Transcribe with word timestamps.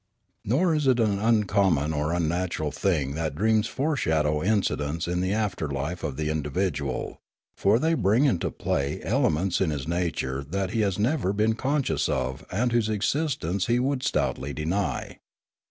Nor 0.43 0.73
is 0.73 0.87
it 0.87 0.99
an 0.99 1.19
uncommon 1.19 1.93
or 1.93 2.11
unnatural 2.11 2.71
thing 2.71 3.13
that 3.13 3.35
dreams 3.35 3.67
foreshadow 3.67 4.41
incidents 4.41 5.07
in 5.07 5.21
the 5.21 5.31
after 5.31 5.69
life 5.69 6.03
of 6.03 6.17
the 6.17 6.27
in 6.27 6.41
dividual; 6.41 7.19
for 7.55 7.77
they 7.77 7.93
bring 7.93 8.25
into 8.25 8.49
play 8.49 8.99
elements 9.03 9.61
in 9.61 9.69
his 9.69 9.87
nature 9.87 10.43
that 10.43 10.71
he 10.71 10.81
has 10.81 10.97
never 10.97 11.33
been 11.33 11.53
conscious 11.53 12.09
of 12.09 12.43
and 12.49 12.71
whose 12.71 12.89
existence 12.89 13.67
he 13.67 13.77
would 13.77 14.01
stoutly 14.01 14.53
deny. 14.53 15.19